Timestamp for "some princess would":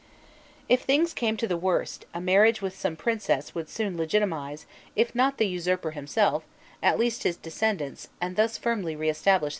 2.75-3.69